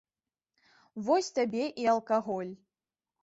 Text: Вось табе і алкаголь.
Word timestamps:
Вось 1.09 1.29
табе 1.37 1.67
і 1.83 1.87
алкаголь. 1.93 2.51